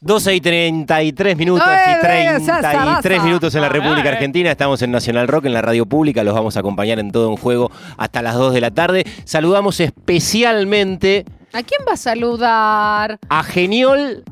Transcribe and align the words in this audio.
12 0.00 0.34
y 0.34 0.40
33 0.40 1.36
minutos 1.36 1.66
¡Eh, 1.68 1.72
y 2.02 2.06
belleza, 2.06 2.60
33 2.60 3.02
Sarasa! 3.02 3.24
minutos 3.24 3.54
en 3.54 3.60
la 3.62 3.68
República. 3.68 4.08
Argentina. 4.08 4.50
Estamos 4.50 4.80
en 4.82 4.90
Nacional 4.90 5.28
Rock, 5.28 5.46
en 5.46 5.52
la 5.52 5.62
radio 5.62 5.86
pública. 5.86 6.24
Los 6.24 6.34
vamos 6.34 6.56
a 6.56 6.60
acompañar 6.60 6.98
en 6.98 7.10
todo 7.12 7.28
un 7.28 7.36
juego 7.36 7.70
hasta 7.96 8.22
las 8.22 8.34
2 8.34 8.54
de 8.54 8.60
la 8.60 8.70
tarde. 8.70 9.04
Saludamos 9.24 9.80
especialmente 9.80 11.24
¿A 11.52 11.62
quién 11.62 11.80
va 11.88 11.92
a 11.94 11.96
saludar? 11.96 13.18
a 13.28 13.42
Geniol, 13.42 14.24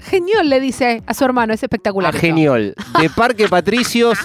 Genial, 0.00 0.50
le 0.50 0.60
dice 0.60 1.02
a 1.06 1.14
su 1.14 1.24
hermano, 1.24 1.54
es 1.54 1.62
espectacular. 1.62 2.14
a. 2.14 2.18
Geniol 2.18 2.74
de 3.00 3.10
Parque 3.10 3.48
Patricios. 3.50 4.18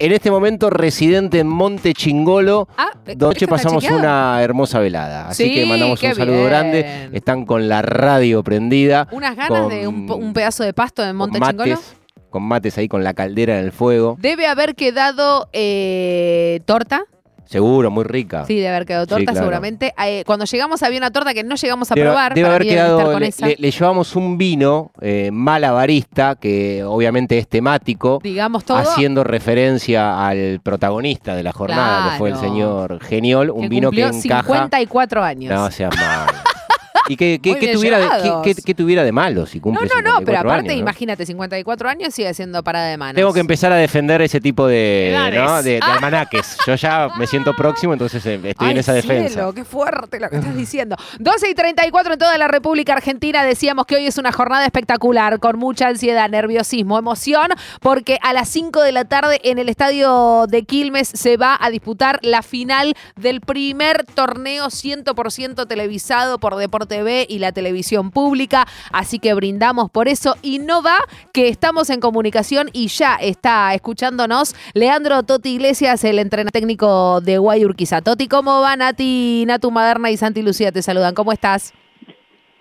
En 0.00 0.12
este 0.12 0.30
momento 0.30 0.70
residente 0.70 1.40
en 1.40 1.46
Monte 1.46 1.92
Chingolo. 1.92 2.68
Ah, 2.78 2.88
eh, 3.06 3.14
Donde 3.16 3.34
¿esto 3.34 3.44
está 3.44 3.56
pasamos 3.56 3.82
chequeado? 3.82 4.00
una 4.00 4.42
hermosa 4.42 4.78
velada. 4.78 5.28
Así 5.28 5.44
Sí, 5.44 5.54
que 5.54 5.66
mandamos 5.66 6.02
un 6.02 6.14
saludo 6.14 6.36
bien. 6.38 6.46
grande. 6.48 7.08
Están 7.12 7.44
con 7.44 7.68
la 7.68 7.82
radio 7.82 8.42
prendida. 8.42 9.06
Unas 9.12 9.36
ganas 9.36 9.60
con- 9.60 9.68
de 9.68 9.86
un, 9.86 10.32
pedazo 10.32 10.64
de 10.64 10.72
pasto 10.72 11.04
en 11.04 11.14
Monte 11.16 11.38
con 11.38 11.48
Chingolo. 11.50 11.72
mates, 11.74 11.96
con 12.30 12.42
mates 12.44 12.78
ahí 12.78 12.88
con 12.88 13.04
la 13.04 13.12
caldera 13.12 13.58
en 13.58 13.64
el 13.66 13.72
fuego. 13.72 14.16
Debe 14.18 14.46
haber 14.46 14.74
quedado 14.74 15.50
eh, 15.52 16.60
torta. 16.64 17.04
Seguro, 17.50 17.90
muy 17.90 18.04
rica. 18.04 18.44
Sí, 18.46 18.54
debe 18.54 18.68
haber 18.68 18.86
quedado 18.86 19.06
torta, 19.08 19.18
Sí, 19.20 19.24
claro. 19.26 19.38
seguramente. 19.40 19.92
Eh, 20.06 20.22
cuando 20.24 20.44
llegamos 20.44 20.84
había 20.84 20.98
una 20.98 21.10
torta 21.10 21.34
que 21.34 21.42
no 21.42 21.56
llegamos 21.56 21.90
a 21.90 21.94
Debe, 21.96 22.06
probar. 22.06 22.32
debe 22.34 22.44
para 22.46 22.54
haber 22.54 22.68
quedado. 22.68 23.10
con 23.12 23.20
Le, 23.20 23.26
esa. 23.26 23.46
le- 23.48 23.56
le 23.58 23.70
llevamos 23.72 24.14
un 24.14 24.38
vino 24.38 24.92
eh, 25.00 25.30
malabarista, 25.32 26.36
que 26.36 26.84
obviamente 26.84 27.38
es 27.38 27.48
temático, 27.48 28.20
Digamos 28.22 28.64
todo. 28.64 28.78
haciendo 28.78 29.24
referencia 29.24 30.26
al 30.28 30.60
protagonista 30.62 31.34
de 31.34 31.42
la 31.42 31.52
jornada, 31.52 32.12
que 32.12 32.18
fue 32.18 32.30
el 32.30 32.36
señor 32.36 33.00
Geniol. 33.02 33.50
Un 33.50 33.62
que 33.62 33.68
vino 33.68 33.90
que 33.90 34.02
encaja. 34.02 34.42
54 34.42 35.24
años. 35.24 35.52
No 35.52 35.70
sea 35.72 35.90
malo. 35.90 36.32
¿Y 37.12 37.16
qué, 37.16 37.40
qué- 37.42 37.72
tuviera 37.72 37.98
de, 38.20 38.30
qué- 38.44 38.62
qué- 38.62 38.74
tuviera 38.74 39.02
de 39.04 39.12
malo 39.12 39.46
si 39.46 39.58
No, 39.58 39.62
cumple 39.62 39.88
no, 39.88 39.94
no, 39.96 40.02
pero 40.02 40.38
54 40.38 40.48
aparte, 40.50 40.70
años, 40.70 40.74
¿no? 40.76 40.80
imagínate, 40.82 41.26
54 41.26 41.88
años 41.88 42.14
sigue 42.14 42.32
siendo 42.34 42.62
parada 42.62 42.86
de 42.88 42.96
manos. 42.96 43.16
Tengo 43.16 43.32
que 43.32 43.40
empezar 43.40 43.72
a 43.72 43.76
defender 43.76 44.22
ese 44.22 44.40
tipo 44.40 44.66
de. 44.66 45.12
¿no? 45.34 45.62
de, 45.62 45.72
de 45.74 45.78
almanaques. 45.80 46.56
Yo 46.66 46.74
ya 46.76 47.08
me 47.18 47.26
siento 47.26 47.52
próximo, 47.54 47.92
entonces 47.92 48.24
eh, 48.26 48.40
estoy 48.44 48.66
Ay, 48.68 48.72
en 48.72 48.78
esa 48.78 48.92
defensa. 48.92 49.28
cielo, 49.28 49.52
qué 49.52 49.64
fuerte 49.64 50.20
lo 50.20 50.28
que 50.28 50.36
estás 50.36 50.56
diciendo. 50.56 50.96
12 51.18 51.50
y 51.50 51.54
34 51.54 52.12
en 52.14 52.18
toda 52.18 52.38
la 52.38 52.48
República 52.48 52.92
Argentina. 52.94 53.42
Decíamos 53.44 53.86
que 53.86 53.96
hoy 53.96 54.06
es 54.06 54.18
una 54.18 54.32
jornada 54.32 54.64
espectacular, 54.64 55.38
con 55.40 55.58
mucha 55.58 55.88
ansiedad, 55.88 56.28
nerviosismo, 56.30 56.98
emoción, 56.98 57.48
porque 57.80 58.18
a 58.22 58.32
las 58.32 58.48
5 58.48 58.82
de 58.82 58.92
la 58.92 59.04
tarde 59.04 59.40
en 59.44 59.58
el 59.58 59.68
estadio 59.68 60.46
de 60.48 60.62
Quilmes 60.64 61.08
se 61.08 61.36
va 61.36 61.56
a 61.60 61.70
disputar 61.70 62.18
la 62.22 62.42
final 62.42 62.94
del 63.16 63.40
primer 63.40 64.04
torneo 64.04 64.66
100% 64.66 65.66
televisado 65.66 66.38
por 66.38 66.56
Deporte 66.56 66.99
Y 67.28 67.38
la 67.38 67.52
televisión 67.52 68.10
pública. 68.10 68.66
Así 68.92 69.18
que 69.18 69.34
brindamos 69.34 69.90
por 69.90 70.08
eso. 70.08 70.36
Y 70.42 70.58
no 70.58 70.82
va 70.82 70.96
que 71.32 71.48
estamos 71.48 71.90
en 71.90 72.00
comunicación 72.00 72.70
y 72.72 72.88
ya 72.88 73.16
está 73.16 73.74
escuchándonos 73.74 74.54
Leandro 74.74 75.22
Toti 75.22 75.50
Iglesias, 75.50 76.04
el 76.04 76.18
entrenador 76.18 76.52
técnico 76.52 77.20
de 77.20 77.38
Guayurquiza. 77.38 78.02
Toti, 78.02 78.28
¿cómo 78.28 78.60
va 78.60 78.76
Nati, 78.76 79.44
Natu 79.46 79.70
Maderna 79.70 80.10
y 80.10 80.16
Santi 80.16 80.42
Lucía? 80.42 80.72
Te 80.72 80.82
saludan. 80.82 81.14
¿Cómo 81.14 81.32
estás? 81.32 81.72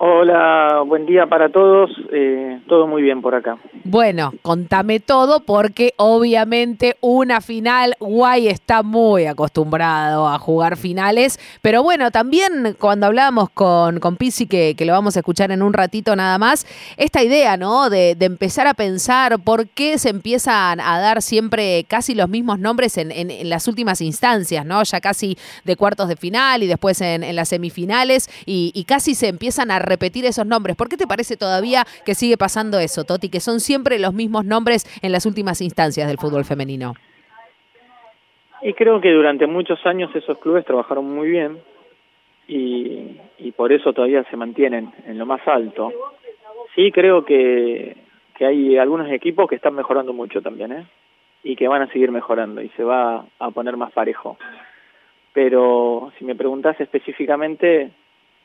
Hola, 0.01 0.81
buen 0.87 1.05
día 1.05 1.27
para 1.27 1.49
todos. 1.51 1.91
Eh, 2.13 2.61
todo 2.69 2.87
muy 2.87 3.01
bien 3.01 3.21
por 3.21 3.35
acá. 3.35 3.57
Bueno, 3.83 4.31
contame 4.41 5.01
todo 5.01 5.41
porque 5.41 5.93
obviamente 5.97 6.95
una 7.01 7.41
final, 7.41 7.95
Guay 7.99 8.47
está 8.47 8.81
muy 8.81 9.25
acostumbrado 9.25 10.25
a 10.29 10.39
jugar 10.39 10.77
finales, 10.77 11.37
pero 11.61 11.83
bueno, 11.83 12.11
también 12.11 12.77
cuando 12.79 13.07
hablábamos 13.07 13.49
con, 13.49 13.99
con 13.99 14.15
Pizzi, 14.15 14.47
que, 14.47 14.73
que 14.77 14.85
lo 14.85 14.93
vamos 14.93 15.17
a 15.17 15.19
escuchar 15.19 15.51
en 15.51 15.61
un 15.61 15.73
ratito 15.73 16.15
nada 16.15 16.37
más, 16.37 16.65
esta 16.95 17.21
idea, 17.21 17.57
¿no? 17.57 17.89
De, 17.89 18.15
de 18.15 18.25
empezar 18.25 18.67
a 18.67 18.75
pensar 18.75 19.37
por 19.39 19.67
qué 19.67 19.97
se 19.97 20.11
empiezan 20.11 20.79
a 20.79 20.99
dar 21.01 21.21
siempre 21.21 21.83
casi 21.89 22.15
los 22.15 22.29
mismos 22.29 22.57
nombres 22.57 22.97
en, 22.97 23.11
en- 23.11 23.31
en 23.31 23.49
las 23.49 23.67
últimas 23.67 23.99
instancias, 23.99 24.65
¿no? 24.65 24.81
Ya 24.81 25.01
casi 25.01 25.37
de 25.65 25.75
cuartos 25.75 26.07
de 26.07 26.15
final 26.15 26.63
y 26.63 26.67
después 26.67 27.01
en, 27.01 27.21
en 27.21 27.35
las 27.35 27.49
semifinales 27.49 28.29
y, 28.45 28.71
y 28.73 28.85
casi 28.85 29.13
se 29.13 29.27
empiezan 29.27 29.71
a 29.71 29.88
repetir 29.89 30.25
esos 30.25 30.45
nombres. 30.45 30.75
¿Por 30.75 30.87
qué 30.87 30.95
te 30.95 31.07
parece 31.07 31.35
todavía 31.35 31.83
que 32.05 32.15
sigue 32.15 32.37
pasando 32.37 32.79
eso, 32.79 33.03
Toti? 33.03 33.29
Que 33.29 33.39
son 33.39 33.59
siempre 33.59 33.99
los 33.99 34.13
mismos 34.13 34.45
nombres 34.45 34.85
en 35.01 35.11
las 35.11 35.25
últimas 35.25 35.61
instancias 35.61 36.07
del 36.07 36.17
fútbol 36.17 36.45
femenino. 36.45 36.93
Y 38.61 38.73
creo 38.73 38.99
que 39.01 39.11
durante 39.11 39.47
muchos 39.47 39.85
años 39.85 40.13
esos 40.15 40.37
clubes 40.39 40.65
trabajaron 40.65 41.05
muy 41.05 41.29
bien 41.29 41.59
y, 42.47 43.17
y 43.37 43.51
por 43.55 43.71
eso 43.71 43.93
todavía 43.93 44.23
se 44.29 44.35
mantienen 44.35 44.91
en 45.05 45.17
lo 45.17 45.25
más 45.25 45.45
alto. 45.47 45.91
Sí, 46.75 46.91
creo 46.91 47.23
que, 47.23 47.95
que 48.37 48.45
hay 48.45 48.77
algunos 48.77 49.09
equipos 49.11 49.47
que 49.47 49.55
están 49.55 49.75
mejorando 49.75 50.13
mucho 50.13 50.41
también, 50.41 50.71
¿eh? 50.71 50.85
Y 51.43 51.55
que 51.55 51.67
van 51.67 51.81
a 51.81 51.91
seguir 51.91 52.11
mejorando 52.11 52.61
y 52.61 52.69
se 52.69 52.83
va 52.83 53.25
a 53.39 53.51
poner 53.51 53.77
más 53.77 53.91
parejo. 53.93 54.37
Pero 55.31 56.11
si 56.17 56.25
me 56.25 56.35
preguntas 56.35 56.79
específicamente 56.81 57.91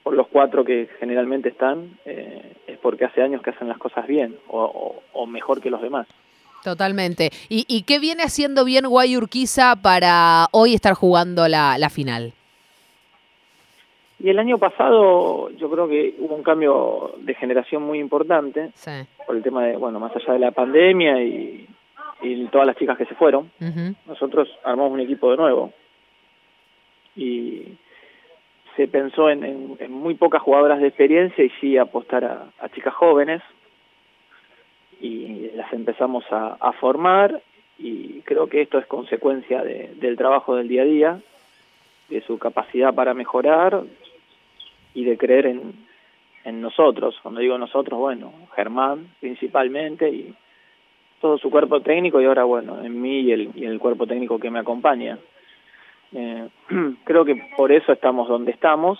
por 0.04 0.14
los 0.14 0.28
cuatro 0.28 0.64
que 0.64 0.88
generalmente 1.00 1.48
están, 1.48 1.98
eh, 2.04 2.52
es 2.68 2.78
porque 2.78 3.04
hace 3.06 3.22
años 3.22 3.42
que 3.42 3.50
hacen 3.50 3.66
las 3.68 3.78
cosas 3.78 4.06
bien 4.06 4.36
o, 4.48 4.62
o- 4.62 5.02
o 5.14 5.26
mejor 5.26 5.60
que 5.60 5.70
los 5.70 5.82
demás. 5.82 6.06
Totalmente. 6.62 7.30
¿Y, 7.48 7.64
y 7.68 7.82
qué 7.82 7.98
viene 7.98 8.22
haciendo 8.22 8.64
bien 8.64 8.86
Guay 8.86 9.16
Urquiza 9.16 9.76
para 9.82 10.46
hoy 10.52 10.74
estar 10.74 10.94
jugando 10.94 11.48
la, 11.48 11.76
la 11.78 11.90
final? 11.90 12.32
Y 14.20 14.28
el 14.30 14.38
año 14.38 14.56
pasado 14.58 15.50
yo 15.50 15.70
creo 15.70 15.88
que 15.88 16.14
hubo 16.18 16.34
un 16.34 16.42
cambio 16.42 17.14
de 17.18 17.34
generación 17.34 17.82
muy 17.82 17.98
importante 17.98 18.70
Sí. 18.74 18.90
por 19.26 19.36
el 19.36 19.42
tema 19.42 19.64
de, 19.66 19.76
bueno, 19.76 19.98
más 20.00 20.14
allá 20.16 20.34
de 20.34 20.38
la 20.38 20.52
pandemia 20.52 21.22
y, 21.22 21.66
y 22.22 22.44
todas 22.46 22.66
las 22.66 22.76
chicas 22.76 22.96
que 22.96 23.04
se 23.06 23.14
fueron. 23.14 23.50
Nosotros 24.06 24.48
armamos 24.64 24.92
un 24.92 25.00
equipo 25.00 25.30
de 25.30 25.36
nuevo 25.36 25.72
y 27.16 27.74
se 28.76 28.88
pensó 28.88 29.30
en, 29.30 29.44
en- 29.78 29.92
muy 29.92 30.14
pocas 30.14 30.42
jugadoras 30.42 30.80
de 30.80 30.88
experiencia 30.88 31.44
y 31.44 31.50
sí 31.60 31.76
apostar 31.78 32.24
a, 32.24 32.68
chicas 32.70 32.94
jóvenes 32.94 33.42
y 35.00 35.50
las 35.54 35.72
empezamos 35.72 36.24
a, 36.30 36.56
a 36.60 36.72
formar 36.72 37.42
y 37.78 38.20
creo 38.22 38.46
que 38.46 38.62
esto 38.62 38.78
es 38.78 38.86
consecuencia 38.86 39.62
de- 39.62 39.94
del 39.96 40.16
trabajo 40.16 40.56
del 40.56 40.68
día 40.68 40.82
a 40.82 40.86
día, 40.86 41.20
de 42.08 42.20
su 42.22 42.38
capacidad 42.38 42.94
para 42.94 43.14
mejorar 43.14 43.82
y 44.94 45.04
de 45.04 45.16
creer 45.18 45.46
en, 45.46 45.72
en 46.44 46.60
nosotros. 46.60 47.18
Cuando 47.22 47.40
digo 47.40 47.58
nosotros, 47.58 47.98
bueno, 47.98 48.32
Germán 48.54 49.08
principalmente 49.20 50.08
y 50.10 50.34
todo 51.20 51.38
su 51.38 51.50
cuerpo 51.50 51.80
técnico 51.80 52.20
y 52.20 52.26
ahora, 52.26 52.44
bueno, 52.44 52.84
en 52.84 53.00
mí 53.00 53.20
y 53.20 53.32
el, 53.32 53.50
y 53.54 53.64
el 53.64 53.78
cuerpo 53.78 54.06
técnico 54.06 54.38
que 54.38 54.50
me 54.50 54.58
acompaña. 54.60 55.18
Eh, 56.14 56.48
creo 57.04 57.24
que 57.24 57.36
por 57.56 57.72
eso 57.72 57.92
estamos 57.92 58.28
donde 58.28 58.52
estamos, 58.52 58.98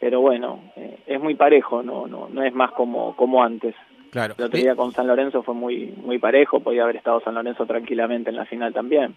pero 0.00 0.20
bueno, 0.20 0.60
eh, 0.76 0.98
es 1.06 1.20
muy 1.20 1.34
parejo, 1.34 1.82
no, 1.82 2.06
no, 2.06 2.28
no 2.28 2.42
es 2.42 2.52
más 2.54 2.72
como, 2.72 3.16
como 3.16 3.42
antes. 3.42 3.74
Claro. 4.10 4.34
El 4.38 4.44
otro 4.44 4.58
día 4.58 4.76
con 4.76 4.92
San 4.92 5.06
Lorenzo 5.06 5.42
fue 5.42 5.54
muy, 5.54 5.94
muy 6.04 6.18
parejo, 6.18 6.60
podía 6.60 6.84
haber 6.84 6.96
estado 6.96 7.20
San 7.20 7.34
Lorenzo 7.34 7.66
tranquilamente 7.66 8.30
en 8.30 8.36
la 8.36 8.44
final 8.44 8.72
también. 8.72 9.16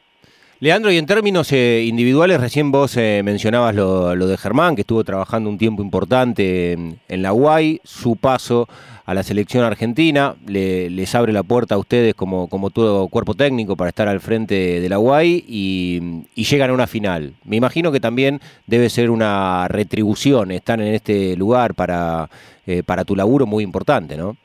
Leandro, 0.59 0.91
y 0.91 0.97
en 0.97 1.05
términos 1.05 1.51
eh, 1.53 1.83
individuales, 1.87 2.41
recién 2.41 2.71
vos 2.71 2.97
eh, 2.97 3.21
mencionabas 3.23 3.75
lo, 3.75 4.15
de 4.15 4.37
Germán, 4.37 4.73
que 4.75 4.81
estuvo 4.81 5.03
trabajando 5.03 5.51
un 5.51 5.57
tiempo 5.59 5.83
importante 5.83 6.71
en, 6.71 7.21
la 7.21 7.31
UAI, 7.31 7.79
su 7.83 8.15
paso 8.15 8.67
a 9.05 9.13
la 9.13 9.21
selección 9.21 9.63
argentina, 9.63 10.35
le- 10.47 10.89
les 10.89 11.13
abre 11.13 11.31
la 11.31 11.43
puerta 11.43 11.75
a 11.75 11.77
ustedes 11.77 12.15
como, 12.15 12.47
como 12.49 12.71
todo 12.71 13.07
cuerpo 13.07 13.35
técnico 13.35 13.75
para 13.77 13.89
estar 13.89 14.07
al 14.07 14.19
frente 14.19 14.81
de 14.81 14.89
la 14.89 14.97
UAI 14.97 15.45
y, 15.47 16.23
y 16.33 16.43
llegan 16.45 16.71
a 16.71 16.73
una 16.73 16.87
final. 16.87 17.33
Me 17.45 17.55
imagino 17.55 17.91
que 17.91 17.99
también 17.99 18.41
debe 18.65 18.89
ser 18.89 19.11
una 19.11 19.67
retribución 19.67 20.49
estar 20.51 20.81
en 20.81 20.87
este 20.95 21.35
lugar 21.37 21.75
para, 21.75 22.31
eh, 22.65 22.81
para 22.83 23.05
tu 23.05 23.15
laburo 23.15 23.45
muy 23.45 23.63
importante, 23.63 24.17
¿no? 24.17 24.35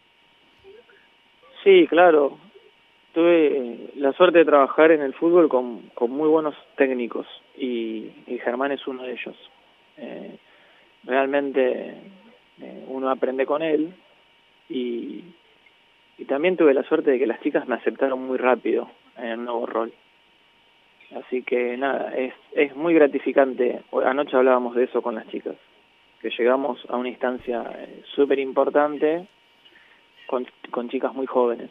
Sí, 1.64 1.86
claro. 1.88 2.36
Tuve 3.12 3.46
eh, 3.46 3.90
la 3.96 4.12
suerte 4.12 4.38
de 4.38 4.44
trabajar 4.44 4.90
en 4.90 5.02
el 5.02 5.12
fútbol 5.14 5.48
con, 5.48 5.90
con 5.94 6.10
muy 6.10 6.28
buenos 6.28 6.54
técnicos 6.76 7.26
y, 7.56 8.10
Germán 8.42 8.72
es 8.72 8.86
uno 8.86 9.02
de 9.02 9.12
ellos. 9.12 9.36
Eh, 9.98 10.38
realmente 11.04 11.94
eh, 12.60 12.84
uno 12.88 13.10
aprende 13.10 13.46
con 13.46 13.62
él 13.62 13.92
y, 14.68 15.24
y 16.18 16.24
también 16.24 16.56
tuve 16.56 16.74
la 16.74 16.82
suerte 16.84 17.12
de 17.12 17.18
que 17.18 17.26
las 17.26 17.40
chicas 17.40 17.68
me 17.68 17.74
aceptaron 17.74 18.26
muy 18.26 18.38
rápido 18.38 18.90
en 19.18 19.26
el 19.26 19.44
nuevo 19.44 19.66
rol. 19.66 19.92
Así 21.14 21.42
que 21.42 21.76
nada, 21.76 22.14
es, 22.16 22.32
es 22.52 22.74
muy 22.74 22.94
gratificante. 22.94 23.82
Anoche 24.04 24.36
hablábamos 24.36 24.74
de 24.74 24.84
eso 24.84 25.02
con 25.02 25.14
las 25.14 25.28
chicas, 25.28 25.56
que 26.20 26.30
llegamos 26.30 26.84
a 26.88 26.96
una 26.96 27.10
instancia 27.10 27.62
eh, 27.76 28.02
súper 28.14 28.38
importante 28.38 29.26
con, 30.26 30.46
con 30.70 30.88
chicas 30.88 31.12
muy 31.12 31.26
jóvenes, 31.26 31.70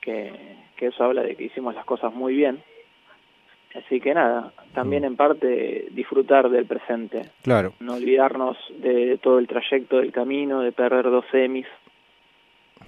que, 0.00 0.32
que 0.76 0.86
eso 0.86 1.04
habla 1.04 1.22
de 1.22 1.36
que 1.36 1.44
hicimos 1.44 1.74
las 1.74 1.84
cosas 1.84 2.12
muy 2.12 2.34
bien 2.34 2.62
Así 3.74 4.00
que 4.00 4.12
nada, 4.14 4.52
también 4.74 5.04
en 5.04 5.16
parte 5.16 5.86
disfrutar 5.92 6.50
del 6.50 6.66
presente. 6.66 7.30
Claro. 7.42 7.72
No 7.78 7.94
olvidarnos 7.94 8.56
de 8.78 9.18
todo 9.18 9.38
el 9.38 9.46
trayecto 9.46 9.98
del 9.98 10.10
camino, 10.10 10.60
de 10.60 10.72
perder 10.72 11.04
dos 11.04 11.24
semis. 11.30 11.66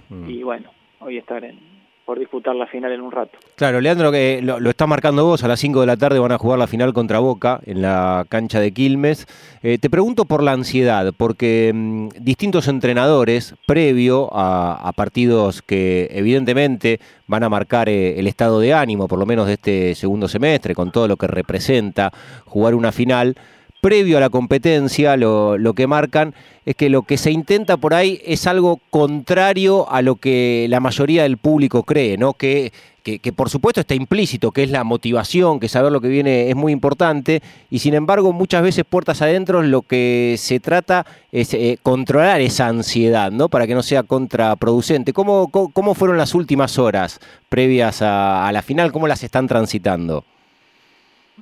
Mm. 0.09 0.29
Y 0.29 0.43
bueno, 0.43 0.71
hoy 0.99 1.17
estar 1.17 1.43
en, 1.45 1.57
por 2.05 2.19
disputar 2.19 2.55
la 2.55 2.67
final 2.67 2.91
en 2.91 3.01
un 3.01 3.11
rato. 3.11 3.37
Claro, 3.55 3.79
Leandro, 3.79 4.11
que 4.11 4.41
lo, 4.43 4.59
lo 4.59 4.69
está 4.69 4.87
marcando 4.87 5.25
vos, 5.25 5.43
a 5.43 5.47
las 5.47 5.59
5 5.59 5.81
de 5.81 5.87
la 5.87 5.97
tarde 5.97 6.19
van 6.19 6.31
a 6.31 6.37
jugar 6.37 6.59
la 6.59 6.67
final 6.67 6.93
contra 6.93 7.19
Boca 7.19 7.59
en 7.65 7.81
la 7.81 8.25
cancha 8.27 8.59
de 8.59 8.71
Quilmes. 8.71 9.25
Eh, 9.61 9.77
te 9.77 9.89
pregunto 9.89 10.25
por 10.25 10.43
la 10.43 10.51
ansiedad, 10.51 11.13
porque 11.15 11.71
mm, 11.73 12.09
distintos 12.19 12.67
entrenadores, 12.67 13.55
previo 13.65 14.29
a, 14.33 14.87
a 14.87 14.91
partidos 14.91 15.61
que 15.61 16.09
evidentemente 16.11 16.99
van 17.27 17.43
a 17.43 17.49
marcar 17.49 17.89
eh, 17.89 18.19
el 18.19 18.27
estado 18.27 18.59
de 18.59 18.73
ánimo, 18.73 19.07
por 19.07 19.19
lo 19.19 19.25
menos 19.25 19.47
de 19.47 19.53
este 19.53 19.95
segundo 19.95 20.27
semestre, 20.27 20.75
con 20.75 20.91
todo 20.91 21.07
lo 21.07 21.17
que 21.17 21.27
representa 21.27 22.11
jugar 22.45 22.75
una 22.75 22.91
final, 22.91 23.35
previo 23.83 24.17
a 24.17 24.21
la 24.21 24.29
competencia, 24.29 25.17
lo, 25.17 25.73
que 25.75 25.87
marcan 25.87 26.33
es 26.65 26.73
que 26.75 26.89
lo 26.89 27.01
que 27.01 27.17
se 27.17 27.31
intenta 27.31 27.75
por 27.75 27.93
ahí 27.93 28.21
es 28.25 28.47
algo 28.47 28.79
contrario 28.89 29.91
a 29.91 30.01
lo 30.01 30.15
que 30.15 30.67
la 30.69 30.79
mayoría 30.79 31.23
del 31.23 31.35
público 31.35 31.83
cree, 31.83 32.17
¿no? 32.17 32.31
Que, 32.31 32.71
que, 33.03 33.19
por 33.33 33.49
supuesto 33.49 33.81
está 33.81 33.93
implícito, 33.93 34.51
que 34.51 34.63
es 34.63 34.71
la 34.71 34.85
motivación, 34.85 35.59
que 35.59 35.67
saber 35.67 35.91
lo 35.91 35.99
que 35.99 36.07
viene 36.07 36.49
es 36.49 36.55
muy 36.55 36.71
importante, 36.71 37.41
y 37.69 37.79
sin 37.79 37.93
embargo 37.93 38.31
muchas 38.31 38.63
veces 38.63 38.85
puertas 38.85 39.21
adentro 39.21 39.61
lo 39.61 39.81
que 39.81 40.35
se 40.37 40.61
trata 40.61 41.05
es 41.33 41.53
eh, 41.53 41.77
controlar 41.83 42.39
esa 42.39 42.67
ansiedad, 42.67 43.33
¿no? 43.33 43.49
Para 43.49 43.67
que 43.67 43.75
no 43.75 43.83
sea 43.83 44.03
contraproducente. 44.03 45.11
¿Cómo, 45.11 45.49
cómo, 45.51 45.73
cómo 45.73 45.93
fueron 45.93 46.17
las 46.17 46.33
últimas 46.33 46.79
horas 46.79 47.19
previas 47.49 48.01
a, 48.01 48.47
a 48.47 48.51
la 48.53 48.61
final? 48.61 48.93
¿Cómo 48.93 49.09
las 49.09 49.25
están 49.25 49.47
transitando? 49.47 50.23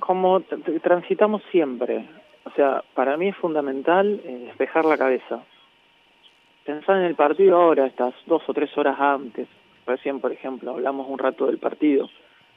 Como 0.00 0.40
transitamos 0.82 1.42
siempre, 1.52 2.04
o 2.44 2.50
sea, 2.50 2.82
para 2.94 3.16
mí 3.16 3.28
es 3.28 3.36
fundamental 3.36 4.20
eh, 4.24 4.44
despejar 4.46 4.84
la 4.84 4.98
cabeza. 4.98 5.42
Pensar 6.64 6.98
en 6.98 7.04
el 7.04 7.14
partido 7.14 7.56
ahora, 7.56 7.86
estas 7.86 8.14
dos 8.26 8.42
o 8.46 8.54
tres 8.54 8.76
horas 8.76 8.98
antes. 8.98 9.48
Recién, 9.86 10.20
por 10.20 10.32
ejemplo, 10.32 10.72
hablamos 10.72 11.08
un 11.08 11.18
rato 11.18 11.46
del 11.46 11.58
partido. 11.58 12.08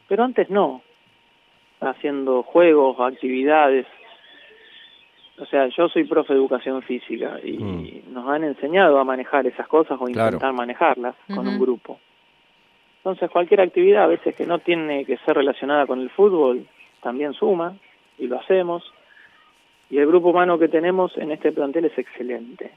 Pero 0.08 0.24
antes 0.24 0.50
no. 0.50 0.82
Haciendo 1.82 2.44
juegos, 2.44 3.00
actividades. 3.00 3.86
O 5.38 5.46
sea, 5.46 5.68
yo 5.68 5.90
soy 5.90 6.06
profe 6.06 6.34
de 6.34 6.40
educación 6.40 6.82
física 6.82 7.40
y 7.44 7.58
mm. 7.58 8.14
nos 8.14 8.28
han 8.30 8.44
enseñado 8.44 9.00
a 9.00 9.04
manejar 9.04 9.46
esas 9.48 9.68
cosas 9.68 10.00
o 10.00 10.08
intentar 10.08 10.40
claro. 10.40 10.54
manejarlas 10.54 11.16
uh 11.28 11.32
-huh. 11.32 11.36
con 11.36 11.48
un 11.48 11.60
grupo. 11.60 12.00
Entonces, 12.98 13.30
cualquier 13.30 13.62
actividad, 13.62 14.06
a 14.06 14.08
veces 14.08 14.36
que 14.36 14.46
no 14.46 14.60
tiene 14.60 15.06
que 15.06 15.18
ser 15.18 15.36
relacionada 15.36 15.86
con 15.86 16.00
el 16.00 16.10
fútbol, 16.10 16.66
también 17.02 17.34
suma 17.34 17.76
y 18.18 18.28
lo 18.28 18.40
hacemos 18.40 18.95
y 19.90 19.98
el 19.98 20.08
grupo 20.08 20.30
humano 20.30 20.58
que 20.58 20.68
tenemos 20.68 21.16
en 21.18 21.32
este 21.32 21.52
plantel 21.52 21.86
es 21.86 21.98
excelente. 21.98 22.72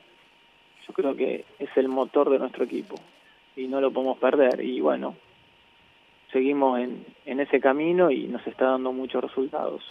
Yo 0.86 0.92
creo 0.92 1.14
que 1.14 1.44
es 1.58 1.70
el 1.76 1.88
motor 1.88 2.30
de 2.30 2.38
nuestro 2.38 2.64
equipo 2.64 2.96
y 3.56 3.66
no 3.66 3.80
lo 3.80 3.90
podemos 3.90 4.18
perder. 4.18 4.64
Y 4.64 4.80
bueno, 4.80 5.14
seguimos 6.32 6.78
en, 6.80 7.04
en 7.26 7.40
ese 7.40 7.60
camino 7.60 8.10
y 8.10 8.26
nos 8.28 8.46
está 8.46 8.66
dando 8.66 8.92
muchos 8.92 9.22
resultados. 9.22 9.82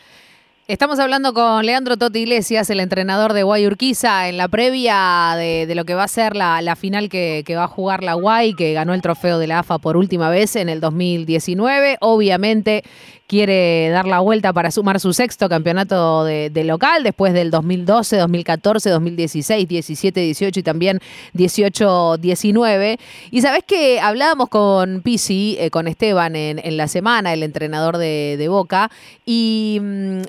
Estamos 0.67 0.99
hablando 0.99 1.33
con 1.33 1.65
Leandro 1.65 1.95
Totti 1.95 2.19
Iglesias, 2.19 2.69
el 2.69 2.81
entrenador 2.81 3.31
de 3.31 3.43
Guay 3.43 3.65
Urquiza, 3.67 4.27
en 4.27 4.35
la 4.35 4.49
previa 4.49 5.33
de, 5.37 5.65
de, 5.65 5.75
lo 5.75 5.85
que 5.85 5.95
va 5.95 6.03
a 6.03 6.09
ser 6.09 6.35
la, 6.35 6.61
la 6.61 6.75
final 6.75 7.07
que, 7.07 7.43
que, 7.45 7.55
va 7.55 7.63
a 7.63 7.67
jugar 7.69 8.03
la 8.03 8.15
Guay, 8.15 8.53
que 8.53 8.73
ganó 8.73 8.93
el 8.93 9.01
trofeo 9.01 9.39
de 9.39 9.47
la 9.47 9.59
AFA 9.59 9.79
por 9.79 9.95
última 9.95 10.29
vez 10.29 10.57
en 10.57 10.67
el 10.67 10.81
2019. 10.81 11.95
Obviamente 12.01 12.83
quiere 13.27 13.89
dar 13.89 14.07
la 14.07 14.21
vuelta 14.21 14.53
para 14.53 14.71
sumar 14.71 14.99
su 14.99 15.13
sexto 15.13 15.49
campeonato 15.49 16.23
de, 16.23 16.63
local 16.63 17.03
después 17.03 17.33
del 17.33 17.51
2012, 17.51 18.17
2014, 18.17 18.89
2016, 18.89 19.67
17, 19.67 20.19
18 20.19 20.59
y 20.59 20.63
también 20.63 20.99
18, 21.33 22.17
19. 22.17 22.97
Y 23.31 23.41
sabes 23.41 23.63
que 23.65 23.99
hablábamos 23.99 24.49
con 24.49 25.01
Pisi, 25.01 25.57
eh, 25.59 25.69
con 25.69 25.87
Esteban 25.87 26.35
en, 26.35 26.77
la 26.77 26.87
semana, 26.87 27.33
el 27.33 27.43
entrenador 27.43 27.97
de, 27.97 28.47
Boca, 28.47 28.89
y, 29.25 29.81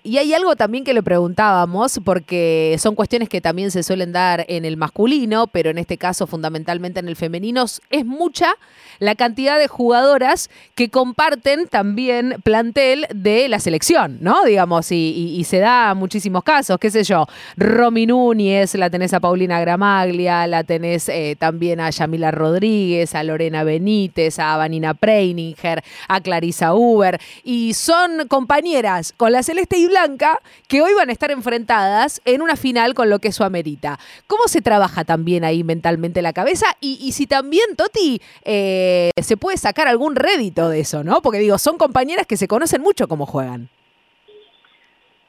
y, 0.03 0.19
hay 0.19 0.35
algo 0.35 0.57
también 0.57 0.83
que 0.83 0.93
le 0.93 1.03
preguntábamos, 1.05 2.01
porque 2.05 2.77
son 2.81 2.97
cuestiones 2.97 3.29
que 3.29 3.41
también 3.41 3.71
se 3.71 3.85
suelen 3.85 4.11
dar 4.11 4.45
en 4.49 4.65
el 4.65 4.77
masculino, 4.77 5.47
pero 5.47 5.71
en 5.71 5.79
este 5.79 5.99
caso 5.99 6.27
fundamentalmente 6.27 6.99
en 6.99 7.09
el 7.09 7.15
femenino, 7.15 7.65
es 7.91 8.05
mucha 8.05 8.57
la 8.99 9.15
cantidad 9.15 9.59
de 9.59 9.69
jugadoras 9.69 10.51
que 10.75 10.91
comparten 10.91 11.69
también 11.69 12.37
plantel 12.43 12.88
de 13.15 13.49
la 13.49 13.59
selección, 13.61 14.19
¿no? 14.21 14.45
Digamos, 14.45 14.91
y, 14.93 15.35
y, 15.39 15.45
se 15.45 15.59
da 15.59 15.95
muchísimos 15.95 16.43
casos, 16.43 16.79
qué 16.79 16.91
sé 16.91 17.05
yo, 17.05 17.27
Romy 17.57 18.07
Núñez, 18.07 18.75
la 18.75 18.91
tenés 18.91 19.13
a 19.15 19.21
Paulina 19.21 19.61
Gramaglia, 19.61 20.47
la 20.47 20.65
tenés 20.65 21.09
eh, 21.09 21.37
también 21.39 21.81
a 21.81 21.91
Yamila 21.91 22.31
Rodríguez, 22.31 23.15
a 23.15 23.23
Lorena 23.23 23.65
Benítez, 23.65 24.39
a 24.39 24.57
Vanina 24.57 24.95
Preininger, 24.95 25.83
a 26.09 26.21
Clarisa 26.21 26.75
Uber, 26.75 27.21
y 27.45 27.75
son 27.75 28.27
compañeras 28.29 29.15
con 29.17 29.33
la 29.33 29.43
celeste 29.43 29.79
y 29.79 29.87
blanca 29.87 30.41
que 30.67 30.83
hoy 30.83 30.95
van 30.95 31.09
a 31.09 31.13
estar 31.13 31.31
enfrentadas 31.31 32.21
en 32.25 32.43
una 32.43 32.57
final 32.57 32.95
con 32.95 33.11
lo 33.11 33.19
que 33.19 33.29
eso 33.29 33.45
amerita. 33.45 33.99
¿Cómo 34.27 34.45
se 34.47 34.63
trabaja 34.63 35.05
también 35.05 35.45
ahí 35.45 35.65
mentalmente 35.65 36.23
la 36.23 36.33
cabeza? 36.33 36.67
Y, 36.81 36.99
y 37.01 37.13
si 37.13 37.27
también, 37.27 37.77
Toti, 37.77 38.21
eh, 38.45 39.11
se 39.23 39.37
puede 39.37 39.57
sacar 39.57 39.89
algún 39.89 40.17
rédito 40.17 40.69
de 40.69 40.81
eso, 40.81 41.05
¿no? 41.05 41.23
Porque 41.23 41.39
digo, 41.39 41.59
son 41.59 41.79
compañeras 41.79 42.27
que 42.27 42.37
se 42.37 42.49
conocen 42.49 42.78
mucho 42.79 43.09
cómo 43.09 43.27
juegan. 43.27 43.69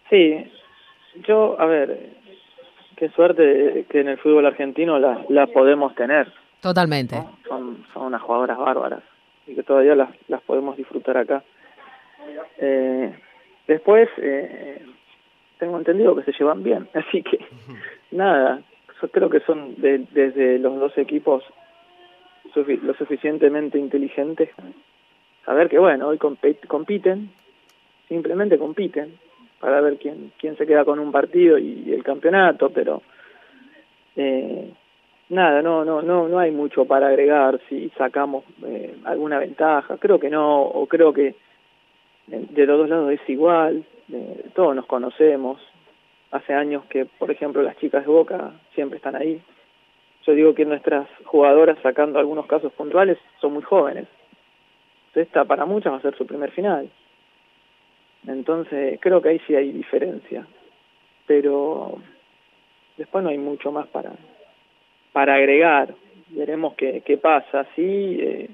Sí, 0.10 0.46
yo, 1.28 1.60
a 1.60 1.66
ver, 1.66 2.10
qué 2.96 3.10
suerte 3.10 3.86
que 3.90 4.02
en 4.02 4.10
el 4.10 4.18
fútbol 4.18 4.46
argentino 4.46 5.00
la, 5.00 5.26
la 5.30 5.48
podemos 5.48 5.94
tener. 5.96 6.32
Totalmente. 6.62 7.16
¿no? 7.16 7.38
Son, 7.48 7.86
son 7.94 8.08
unas 8.08 8.22
jugadoras 8.22 8.58
bárbaras 8.58 9.04
y 9.48 9.56
que 9.56 9.64
todavía 9.64 9.96
las, 9.96 10.10
las 10.28 10.42
podemos 10.42 10.78
disfrutar 10.78 11.18
acá. 11.18 11.44
Eh, 12.58 13.14
después, 13.68 14.10
eh, 14.18 14.86
tengo 15.58 15.78
entendido 15.78 16.16
que 16.16 16.24
se 16.24 16.34
llevan 16.38 16.64
bien, 16.64 16.90
así 16.94 17.24
que 17.24 17.40
nada, 18.12 18.62
yo 19.02 19.08
creo 19.10 19.30
que 19.30 19.40
son 19.42 19.76
de, 19.82 20.06
desde 20.12 20.60
los 20.60 20.80
dos 20.80 20.98
equipos 20.98 21.44
sufi 22.54 22.78
lo 22.78 22.96
suficientemente 22.96 23.78
inteligentes 23.78 24.50
saber 25.46 25.70
que 25.70 25.80
bueno, 25.80 26.08
hoy 26.08 26.18
compiten, 26.18 27.32
simplemente 28.10 28.58
compiten 28.58 29.18
para 29.60 29.80
ver 29.80 29.98
quién 29.98 30.34
quién 30.38 30.58
se 30.58 30.66
queda 30.66 30.84
con 30.84 31.00
un 31.00 31.12
partido 31.12 31.58
y 31.58 31.94
el 31.94 32.04
campeonato, 32.04 32.70
pero 32.70 33.02
eh, 34.16 34.74
nada, 35.30 35.62
no 35.62 35.86
no 35.86 36.02
no 36.02 36.28
no 36.28 36.40
hay 36.40 36.52
mucho 36.52 36.86
para 36.86 37.08
agregar 37.08 37.62
si 37.70 37.90
sacamos 37.98 38.44
eh, 38.66 38.96
alguna 39.06 39.40
ventaja, 39.40 39.98
creo 39.98 40.20
que 40.20 40.30
no 40.30 40.62
o 40.62 40.86
creo 40.88 41.14
que 41.14 41.36
de 42.28 42.66
los 42.66 42.78
dos 42.80 42.90
lados 42.90 43.12
es 43.12 43.30
igual, 43.30 43.86
eh, 44.12 44.46
todos 44.54 44.76
nos 44.76 44.86
conocemos, 44.86 45.62
hace 46.32 46.54
años 46.54 46.84
que 46.86 47.06
por 47.06 47.32
ejemplo 47.32 47.62
las 47.62 47.78
chicas 47.78 48.06
de 48.06 48.12
Boca 48.12 48.52
siempre 48.76 48.98
están 48.98 49.16
ahí. 49.16 49.42
Yo 50.26 50.34
digo 50.34 50.54
que 50.54 50.66
nuestras 50.66 51.08
jugadoras, 51.26 51.80
sacando 51.82 52.20
algunos 52.20 52.46
casos 52.46 52.72
puntuales, 52.74 53.18
son 53.42 53.54
muy 53.54 53.64
jóvenes. 53.64 54.08
Esta 55.16 55.44
para 55.46 55.66
muchas 55.66 55.92
va 55.92 55.98
a 55.98 56.02
ser 56.02 56.16
su 56.16 56.28
primer 56.28 56.52
final. 56.52 56.90
Entonces, 58.28 59.00
creo 59.02 59.22
que 59.22 59.30
ahí 59.30 59.42
sí 59.48 59.56
hay 59.56 59.72
diferencia. 59.72 60.46
Pero 61.28 61.98
después 62.98 63.24
no 63.24 63.30
hay 63.30 63.38
mucho 63.38 63.72
más 63.72 63.88
para, 63.88 64.12
para 65.12 65.36
agregar. 65.36 65.94
Veremos 66.30 66.76
qué, 66.76 67.02
qué 67.06 67.18
pasa. 67.18 67.66
Sí, 67.76 68.18
eh, 68.20 68.50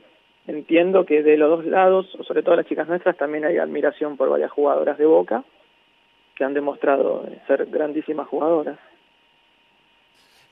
entiendo 0.47 1.05
que 1.05 1.23
de 1.23 1.37
los 1.37 1.49
dos 1.49 1.65
lados, 1.65 2.07
sobre 2.27 2.43
todo 2.43 2.55
las 2.55 2.67
chicas 2.67 2.87
nuestras, 2.87 3.17
también 3.17 3.45
hay 3.45 3.57
admiración 3.57 4.17
por 4.17 4.29
varias 4.29 4.51
jugadoras 4.51 4.97
de 4.97 5.05
Boca 5.05 5.43
que 6.35 6.43
han 6.43 6.53
demostrado 6.53 7.25
ser 7.47 7.65
grandísimas 7.67 8.27
jugadoras. 8.27 8.77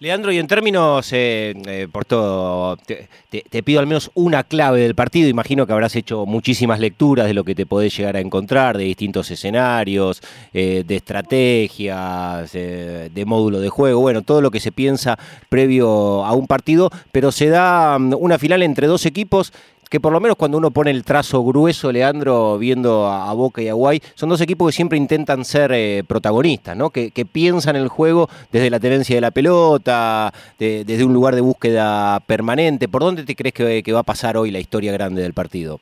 Leandro, 0.04 0.34
y 0.34 0.38
en 0.38 0.48
términos, 0.48 1.14
eh, 1.14 1.54
eh, 1.66 1.88
por 1.90 2.04
todo, 2.04 2.76
te, 2.76 3.64
pido 3.64 3.80
al 3.80 3.88
menos 3.88 4.12
una 4.16 4.44
clave 4.44 4.82
del 4.82 4.96
partido. 4.96 5.30
Imagino 5.30 5.66
que 5.66 5.72
habrás 5.72 5.96
hecho 5.96 6.26
muchísimas 6.26 6.82
lecturas 6.82 7.26
de 7.26 7.34
lo 7.34 7.46
que 7.46 7.56
te 7.56 7.66
podés 7.66 7.96
llegar 7.96 8.18
a 8.18 8.20
encontrar, 8.20 8.78
de 8.78 8.84
distintos 8.84 9.32
escenarios, 9.32 10.22
eh, 10.54 10.84
de 10.86 10.98
estrategias, 10.98 12.52
de 12.52 13.24
módulo 13.26 13.62
de 13.62 13.70
juego, 13.70 14.02
bueno, 14.02 14.24
todo 14.24 14.42
lo 14.42 14.52
que 14.52 14.60
se 14.60 14.74
piensa 14.74 15.18
previo 15.48 16.26
a 16.26 16.34
un 16.34 16.48
partido, 16.48 16.90
pero 17.14 17.32
se 17.32 17.48
da 17.48 17.98
mm, 17.98 18.16
una 18.20 18.38
final 18.38 18.62
entre 18.62 18.88
dos 18.88 19.06
equipos 19.06 19.54
que 19.94 20.00
por 20.00 20.12
lo 20.12 20.20
menos 20.20 20.38
cuando 20.38 20.58
uno 20.58 20.72
pone 20.72 20.90
el 20.90 21.06
trazo 21.06 21.44
grueso, 21.44 21.92
Leandro, 21.92 22.58
viendo 22.58 23.06
a, 23.06 23.32
Boca 23.36 23.62
y 23.62 23.68
a 23.68 23.74
Guay, 23.74 24.00
son 24.16 24.28
dos 24.28 24.42
equipos 24.42 24.70
que 24.70 24.72
siempre 24.76 24.98
intentan 24.98 25.46
ser 25.46 25.72
eh, 25.72 26.02
protagonistas, 26.08 26.76
¿no? 26.76 26.90
Que, 26.90 27.12
que, 27.12 27.26
piensan 27.28 27.76
el 27.76 27.90
juego 27.90 28.28
desde 28.52 28.72
la 28.72 28.80
tenencia 28.80 29.16
de 29.16 29.22
la 29.22 29.30
pelota, 29.30 30.32
de, 30.58 30.84
desde 30.84 31.06
un 31.06 31.14
lugar 31.14 31.36
de 31.36 31.42
búsqueda 31.42 32.20
permanente. 32.22 32.88
¿Por 32.88 33.04
dónde 33.04 33.24
te 33.24 33.36
crees 33.36 33.54
que, 33.54 33.84
que 33.84 33.94
va 33.94 34.00
a 34.00 34.04
pasar 34.04 34.36
hoy 34.36 34.50
la 34.50 34.58
historia 34.58 34.92
grande 34.92 35.22
del 35.22 35.34
partido? 35.34 35.80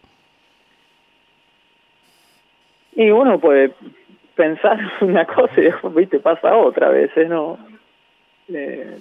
Y 2.94 3.12
uno 3.12 3.39
puede 3.39 3.74
pensar 4.36 4.77
una 5.00 5.25
cosa 5.25 5.53
y 5.56 5.62
después, 5.62 5.96
viste, 5.96 6.20
pasa 6.20 6.53
otra 6.58 6.88
a 6.88 6.91
veces, 6.91 7.30
¿no? 7.30 7.58
Eh, 8.50 8.98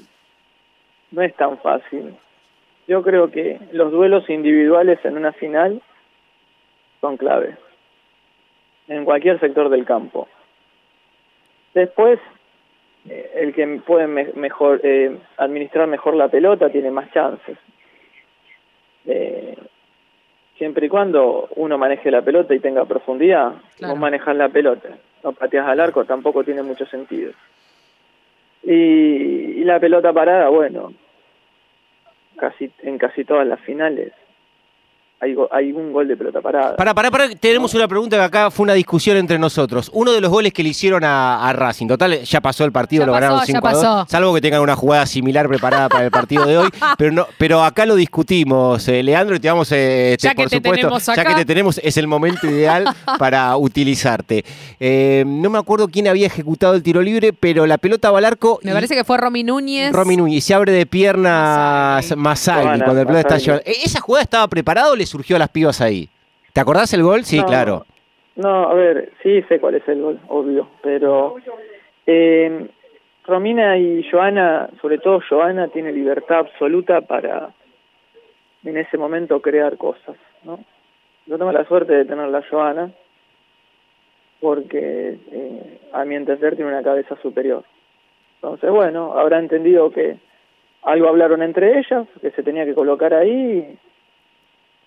no 1.10 1.22
es 1.22 1.34
tan 1.34 1.58
fácil. 1.58 2.14
Yo 2.90 3.04
creo 3.04 3.30
que 3.30 3.60
los 3.70 3.92
duelos 3.92 4.28
individuales 4.28 4.98
en 5.04 5.16
una 5.16 5.30
final 5.30 5.80
son 7.00 7.16
clave. 7.16 7.56
En 8.88 9.04
cualquier 9.04 9.38
sector 9.38 9.68
del 9.68 9.84
campo. 9.84 10.26
Después, 11.72 12.18
eh, 13.08 13.30
el 13.36 13.54
que 13.54 13.64
puede 13.86 14.08
mejor 14.08 14.80
eh, 14.82 15.16
administrar 15.36 15.86
mejor 15.86 16.16
la 16.16 16.26
pelota 16.26 16.68
tiene 16.68 16.90
más 16.90 17.08
chances. 17.12 17.56
Eh, 19.06 19.56
siempre 20.58 20.86
y 20.86 20.88
cuando 20.88 21.48
uno 21.54 21.78
maneje 21.78 22.10
la 22.10 22.22
pelota 22.22 22.56
y 22.56 22.58
tenga 22.58 22.86
profundidad, 22.86 23.52
claro. 23.76 23.94
vos 23.94 24.00
manejas 24.00 24.34
la 24.34 24.48
pelota, 24.48 24.88
no 25.22 25.30
pateas 25.30 25.68
al 25.68 25.78
arco, 25.78 26.04
tampoco 26.06 26.42
tiene 26.42 26.64
mucho 26.64 26.86
sentido. 26.86 27.30
Y, 28.64 28.72
y 28.72 29.62
la 29.62 29.78
pelota 29.78 30.12
parada, 30.12 30.48
bueno, 30.48 30.92
casi 32.36 32.70
en 32.82 32.98
casi 32.98 33.24
todas 33.24 33.46
las 33.46 33.60
finales 33.60 34.12
hay, 35.20 35.36
hay, 35.50 35.72
un 35.72 35.92
gol 35.92 36.08
de 36.08 36.16
pelota 36.16 36.40
parada. 36.40 36.76
Para, 36.76 36.94
para, 36.94 37.10
para, 37.10 37.28
tenemos 37.28 37.74
una 37.74 37.86
pregunta 37.86 38.16
que 38.16 38.22
acá 38.22 38.50
fue 38.50 38.64
una 38.64 38.72
discusión 38.72 39.18
entre 39.18 39.38
nosotros. 39.38 39.90
Uno 39.92 40.12
de 40.12 40.20
los 40.20 40.30
goles 40.30 40.50
que 40.54 40.62
le 40.62 40.70
hicieron 40.70 41.04
a, 41.04 41.52
Racing, 41.52 41.88
total, 41.88 42.22
ya 42.22 42.40
pasó 42.40 42.64
el 42.64 42.72
partido, 42.72 43.04
lo 43.04 43.12
ganaron 43.12 43.40
5 43.44 43.66
a 43.66 43.72
2, 43.72 44.08
salvo 44.08 44.32
que 44.32 44.40
tengan 44.40 44.62
una 44.62 44.76
jugada 44.76 45.04
similar 45.04 45.46
preparada 45.46 45.90
para 45.90 46.04
el 46.06 46.10
partido 46.10 46.46
de 46.46 46.56
hoy, 46.56 46.68
pero 46.98 47.12
no, 47.12 47.26
pero 47.36 47.62
acá 47.62 47.84
lo 47.84 47.96
discutimos, 47.96 48.88
eh, 48.88 49.02
Leandro, 49.02 49.36
y 49.36 49.40
te 49.40 49.48
vamos, 49.48 49.70
eh, 49.72 50.16
ya 50.18 50.30
que 50.30 50.44
por 50.44 50.50
te 50.50 50.56
supuesto, 50.56 51.14
ya 51.14 51.24
que 51.24 51.34
te 51.34 51.44
tenemos, 51.44 51.78
es 51.82 51.96
el 51.98 52.06
momento 52.06 52.46
ideal 52.46 52.84
para 53.18 53.54
utilizarte. 53.58 54.44
Eh, 54.78 55.24
no 55.26 55.50
me 55.50 55.58
acuerdo 55.58 55.88
quién 55.88 56.08
había 56.08 56.28
ejecutado 56.28 56.74
el 56.74 56.82
tiro 56.82 57.02
libre, 57.02 57.34
pero 57.34 57.66
la 57.66 57.76
pelota 57.76 58.10
va 58.10 58.18
al 58.18 58.24
arco. 58.24 58.58
Me 58.62 58.72
parece 58.72 58.94
que 58.94 59.04
fue 59.04 59.18
Romy 59.18 59.44
Núñez. 59.44 59.92
Romy 59.92 60.16
Núñez, 60.16 60.44
se 60.44 60.54
abre 60.54 60.72
de 60.72 60.86
piernas 60.86 62.16
Masagli 62.16 62.80
cuando 62.80 63.02
el 63.02 63.06
pelota 63.06 63.36
está 63.36 63.60
¿Esa 63.66 64.00
jugada 64.00 64.22
estaba 64.22 64.48
preparada 64.48 64.90
o 64.90 64.96
le 64.96 65.09
surgió 65.10 65.36
a 65.36 65.38
las 65.38 65.50
pibas 65.50 65.80
ahí. 65.80 66.08
¿Te 66.52 66.60
acordás 66.60 66.92
el 66.94 67.02
gol? 67.02 67.24
Sí, 67.24 67.42
claro. 67.42 67.84
No, 68.36 68.70
a 68.70 68.74
ver, 68.74 69.12
sí 69.22 69.42
sé 69.42 69.60
cuál 69.60 69.74
es 69.74 69.86
el 69.88 70.00
gol, 70.00 70.20
obvio, 70.28 70.68
pero 70.82 71.36
eh, 72.06 72.68
Romina 73.26 73.76
y 73.76 74.08
Joana, 74.10 74.70
sobre 74.80 74.98
todo 74.98 75.20
Joana, 75.28 75.68
tiene 75.68 75.92
libertad 75.92 76.38
absoluta 76.38 77.02
para 77.02 77.50
en 78.64 78.76
ese 78.76 78.96
momento 78.96 79.40
crear 79.40 79.76
cosas, 79.76 80.16
¿no? 80.44 80.60
Yo 81.26 81.38
tengo 81.38 81.52
la 81.52 81.64
suerte 81.66 81.92
de 81.92 82.04
tener 82.04 82.28
la 82.28 82.42
Joana 82.48 82.90
porque 84.40 85.18
eh, 85.30 85.80
a 85.92 86.04
mi 86.04 86.14
entender 86.14 86.56
tiene 86.56 86.70
una 86.70 86.82
cabeza 86.82 87.16
superior. 87.22 87.64
Entonces, 88.36 88.70
bueno, 88.70 89.18
habrá 89.18 89.38
entendido 89.38 89.90
que 89.90 90.16
algo 90.82 91.08
hablaron 91.08 91.42
entre 91.42 91.78
ellas, 91.78 92.06
que 92.20 92.30
se 92.30 92.42
tenía 92.42 92.64
que 92.64 92.74
colocar 92.74 93.12
ahí 93.12 93.76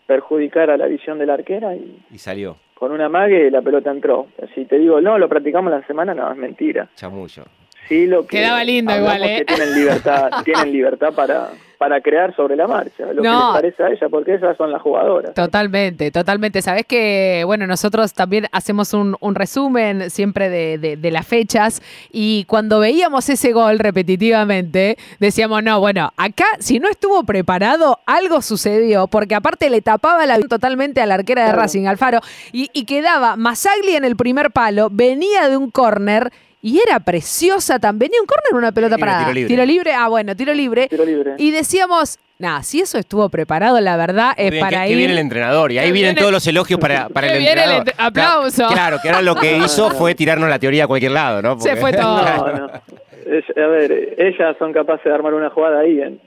perjudicar 0.06 0.70
a 0.70 0.78
la 0.78 0.88
visión 0.88 1.20
de 1.20 1.26
la 1.26 1.36
arquera 1.36 1.76
y, 1.76 2.04
y 2.12 2.18
salió. 2.18 2.58
Con 2.76 2.92
una 2.92 3.08
mague 3.10 3.50
la 3.50 3.62
pelota 3.62 3.92
entró. 3.92 4.28
Si 4.54 4.66
te 4.66 4.78
digo, 4.78 5.00
no, 5.00 5.18
lo 5.18 5.30
practicamos 5.30 5.72
la 5.72 5.86
semana, 5.88 6.14
no, 6.14 6.32
es 6.32 6.38
mentira. 6.38 6.90
Chamullo. 6.96 7.44
Sí, 7.88 8.06
lo 8.06 8.26
que 8.26 8.38
Quedaba 8.38 8.64
lindo 8.64 8.96
igual, 8.96 9.24
¿eh? 9.24 9.38
Que 9.40 9.56
tienen 9.56 9.76
libertad, 9.76 10.32
tienen 10.46 10.72
libertad 10.72 11.14
para, 11.14 11.50
para 11.84 12.00
crear 12.00 12.34
sobre 12.34 12.56
la 12.56 12.66
marcha, 12.66 13.12
lo 13.12 13.22
que 13.22 13.28
les 13.28 13.38
parece 13.52 13.84
a 13.84 13.90
ella, 13.90 14.08
porque 14.10 14.36
esas 14.36 14.56
son 14.56 14.72
las 14.72 14.82
jugadoras. 14.82 15.34
Totalmente, 15.34 16.12
totalmente. 16.12 16.62
Sabes 16.62 16.86
que, 16.86 17.44
bueno, 17.46 17.68
nosotros 17.68 18.14
también 18.14 18.48
hacemos 18.54 18.94
un, 18.94 19.18
un 19.20 19.36
resumen 19.36 20.10
siempre 20.10 20.50
de, 20.50 20.78
de, 20.78 20.96
de, 20.96 21.12
las 21.12 21.28
fechas 21.28 21.82
y 22.10 22.46
cuando 22.46 22.80
veíamos 22.80 23.28
ese 23.28 23.52
gol 23.52 23.80
repetitivamente, 23.80 24.98
decíamos, 25.20 25.62
no, 25.62 25.82
bueno, 25.82 26.14
acá 26.16 26.46
si 26.60 26.80
no 26.80 26.88
estuvo 26.88 27.26
preparado, 27.26 28.00
algo 28.06 28.42
sucedió, 28.42 29.08
porque 29.08 29.36
aparte 29.36 29.70
le 29.70 29.82
tapaba 29.82 30.26
la 30.26 30.40
totalmente 30.40 31.02
a 31.02 31.06
la 31.06 31.16
arquera 31.16 31.48
de. 31.48 31.52
Racing, 31.52 31.86
Alfaro, 31.88 32.20
y, 32.54 32.70
y 32.74 32.86
quedaba 32.86 33.36
Masagli 33.36 33.96
en 33.96 34.06
el 34.06 34.16
primer 34.16 34.52
palo, 34.52 34.88
venía 34.90 35.50
de 35.50 35.58
un 35.58 35.70
córner 35.70 36.32
y 36.64 36.80
era 36.80 37.02
preciosa 37.02 37.78
también. 37.78 38.10
Venía 38.10 38.22
un 38.22 38.26
córner, 38.26 38.58
una 38.58 38.72
pelota 38.72 38.98
parada. 38.98 39.20
Tiro 39.26 39.34
libre. 39.34 39.48
tiro 39.50 39.66
libre. 39.66 39.94
Ah, 39.94 40.08
bueno, 40.08 40.34
tiro 40.34 40.54
libre. 40.54 40.88
Tiro 40.88 41.04
libre. 41.04 41.36
Y 41.38 41.52
decíamos, 41.52 42.18
nada, 42.40 42.64
si 42.64 42.80
eso 42.80 42.98
estuvo 42.98 43.28
preparado, 43.28 43.82
la 43.82 43.98
verdad 43.98 44.32
es 44.38 44.50
bien, 44.50 44.64
para 44.64 44.84
que, 44.84 44.88
ir. 44.88 44.94
Que 44.94 44.96
viene 44.96 45.14
el 45.14 45.20
entrenador. 45.20 45.74
Y 45.74 45.78
ahí 45.78 45.92
vienen 45.92 46.16
todos 46.16 46.32
los 46.32 46.48
elogios 46.48 46.80
para, 46.80 47.10
para 47.10 47.28
el 47.28 47.46
entrenador. 47.46 47.90
El 47.90 47.94
aplauso. 47.98 48.68
Claro, 48.70 48.98
que 49.04 49.10
ahora 49.10 49.22
lo 49.22 49.36
que 49.36 49.58
hizo 49.66 49.90
fue 49.92 50.16
tirarnos 50.16 50.50
la 50.50 50.58
teoría 50.58 50.86
a 50.86 50.88
cualquier 50.88 51.12
lado, 51.12 51.42
¿no? 51.42 51.58
Porque... 51.58 51.70
Se 51.70 51.76
fue 51.76 51.92
todo. 51.92 52.24
No, 52.24 52.58
no. 52.58 52.66
A 52.66 53.68
ver, 53.68 54.16
ellas 54.18 54.56
son 54.58 54.72
capaces 54.72 55.04
de 55.04 55.14
armar 55.14 55.34
una 55.34 55.50
jugada 55.50 55.82
ahí. 55.82 56.00
¿eh? 56.00 56.18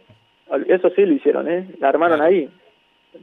Eso 0.69 0.90
sí 0.95 1.07
lo 1.07 1.14
hicieron, 1.14 1.50
¿eh? 1.50 1.66
La 1.81 1.88
armaron 1.88 2.19
claro. 2.19 2.31
ahí 2.31 2.50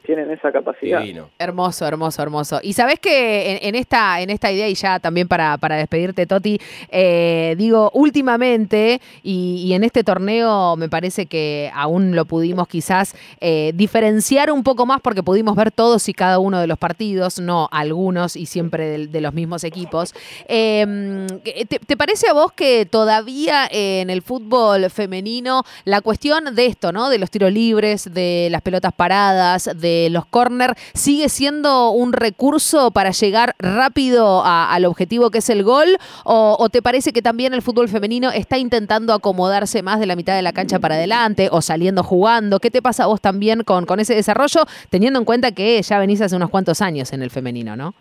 tienen 0.05 0.31
esa 0.31 0.51
capacidad. 0.51 0.99
Divino. 0.99 1.29
Hermoso, 1.39 1.85
hermoso, 1.87 2.21
hermoso. 2.21 2.59
Y 2.61 2.73
sabes 2.73 2.99
que 2.99 3.51
en, 3.51 3.59
en, 3.61 3.75
esta, 3.75 4.21
en 4.21 4.29
esta 4.29 4.51
idea, 4.51 4.67
y 4.67 4.75
ya 4.75 4.99
también 4.99 5.27
para, 5.27 5.57
para 5.57 5.75
despedirte, 5.75 6.25
Toti, 6.25 6.59
eh, 6.89 7.55
digo, 7.57 7.91
últimamente, 7.93 9.01
y, 9.21 9.63
y, 9.65 9.73
en 9.73 9.83
este 9.83 10.03
torneo 10.03 10.75
me 10.75 10.89
parece 10.89 11.25
que 11.25 11.71
aún 11.73 12.15
lo 12.15 12.25
pudimos 12.25 12.67
quizás 12.67 13.15
eh, 13.41 13.71
diferenciar 13.75 14.51
un 14.51 14.63
poco 14.63 14.85
más 14.85 15.01
porque 15.01 15.23
pudimos 15.23 15.55
ver 15.55 15.71
todos 15.71 16.07
y 16.09 16.13
cada 16.13 16.39
uno 16.39 16.59
de 16.59 16.67
los 16.67 16.77
partidos, 16.77 17.39
no 17.39 17.69
algunos 17.71 18.35
y 18.35 18.45
siempre 18.45 18.85
de, 18.85 19.07
de 19.07 19.21
los 19.21 19.33
mismos 19.33 19.63
equipos. 19.63 20.13
Eh, 20.47 21.27
¿te, 21.43 21.79
¿te, 21.79 21.97
parece 21.97 22.29
a 22.29 22.33
vos 22.33 22.51
que 22.53 22.85
todavía 22.85 23.67
en 23.71 24.09
el 24.09 24.21
fútbol 24.21 24.89
femenino 24.89 25.63
la 25.85 26.01
cuestión 26.01 26.55
de 26.55 26.65
esto, 26.65 26.91
¿no? 26.91 27.09
De 27.09 27.17
los 27.17 27.31
tiros 27.31 27.51
libres, 27.51 28.13
de 28.13 28.47
las 28.51 28.61
pelotas 28.61 28.93
paradas, 28.93 29.69
de 29.83 30.07
los 30.09 30.25
corner 30.25 30.71
sigue 30.95 31.29
siendo 31.29 31.91
un 31.91 32.13
recurso 32.13 32.89
para 32.89 33.11
llegar 33.11 33.53
rápido 33.59 34.41
a, 34.43 34.73
al 34.73 34.85
objetivo 34.85 35.29
que 35.29 35.39
es 35.39 35.49
el 35.49 35.63
gol 35.63 35.97
o, 36.25 36.57
o, 36.59 36.69
te 36.69 36.81
parece 36.81 37.11
que 37.11 37.21
también 37.21 37.53
el 37.53 37.61
fútbol 37.61 37.89
femenino 37.89 38.31
está 38.31 38.57
intentando 38.57 39.13
acomodarse 39.13 39.83
más 39.83 39.99
de 39.99 40.07
la 40.07 40.15
mitad 40.15 40.35
de 40.35 40.41
la 40.41 40.53
cancha 40.53 40.79
para 40.79 40.95
adelante 40.95 41.49
o 41.51 41.61
saliendo 41.61 42.01
jugando? 42.03 42.59
¿Qué 42.59 42.71
te 42.71 42.81
pasa 42.81 43.03
a 43.03 43.07
vos 43.07 43.21
también 43.21 43.63
con, 43.63 43.85
con 43.85 43.99
ese 43.99 44.15
desarrollo 44.15 44.61
teniendo 44.89 45.19
en 45.19 45.25
cuenta 45.25 45.51
que 45.51 45.81
ya 45.81 45.99
venís 45.99 46.21
hace 46.21 46.35
unos 46.35 46.49
cuantos 46.49 46.81
años 46.81 47.11
en 47.13 47.21
el 47.21 47.29
femenino, 47.29 47.75
no? 47.75 47.93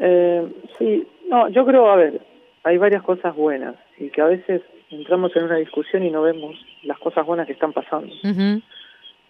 Eh, 0.00 0.46
sí, 0.78 1.06
no, 1.28 1.48
yo 1.48 1.66
creo, 1.66 1.90
a 1.90 1.96
ver, 1.96 2.20
hay 2.64 2.78
varias 2.78 3.02
cosas 3.02 3.34
buenas 3.34 3.74
y 3.98 4.10
que 4.10 4.20
a 4.20 4.26
veces 4.26 4.62
entramos 4.90 5.34
en 5.36 5.44
una 5.44 5.56
discusión 5.56 6.02
y 6.04 6.10
no 6.10 6.22
vemos 6.22 6.54
las 6.84 6.98
cosas 6.98 7.26
buenas 7.26 7.46
que 7.46 7.52
están 7.52 7.72
pasando. 7.72 8.12
Uh 8.24 8.28
-huh. 8.28 8.62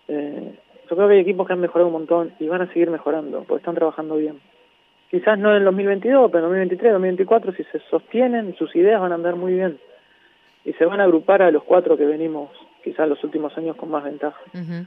eh, 0.09 0.55
yo 0.89 0.97
creo 0.97 1.09
que 1.09 1.15
hay 1.15 1.21
equipos 1.21 1.47
que 1.47 1.53
han 1.53 1.61
mejorado 1.61 1.89
un 1.89 1.93
montón 1.93 2.33
y 2.39 2.49
van 2.49 2.63
a 2.63 2.73
seguir 2.73 2.91
mejorando, 2.91 3.45
porque 3.45 3.61
están 3.61 3.75
trabajando 3.75 4.17
bien. 4.17 4.41
Quizás 5.11 5.39
no 5.39 5.51
en 5.51 5.59
el 5.59 5.65
2022, 5.65 6.31
pero 6.31 6.45
en 6.45 6.51
2023, 6.51 6.93
2024, 6.93 7.53
si 7.53 7.65
se 7.65 7.81
sostienen, 7.91 8.55
sus 8.57 8.75
ideas 8.77 9.01
van 9.01 9.13
a 9.13 9.15
andar 9.15 9.37
muy 9.37 9.55
bien. 9.55 9.79
Y 10.65 10.73
se 10.75 10.85
van 10.85 11.01
a 11.01 11.05
agrupar 11.05 11.43
a 11.43 11.51
los 11.51 11.65
cuatro 11.65 11.97
que 11.97 12.05
venimos 12.05 12.51
quizás 12.85 13.09
los 13.09 13.23
últimos 13.25 13.57
años 13.57 13.77
con 13.77 13.91
más 13.91 14.05
ventaja. 14.05 14.39
Uh 14.53 14.59
-huh. 14.59 14.87